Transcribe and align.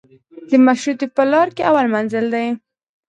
د 0.49 0.51
مشروطې 0.65 1.07
په 1.15 1.23
لار 1.31 1.47
کې 1.55 1.61
اول 1.69 1.85
منزل 1.95 2.25
دی. 2.33 2.47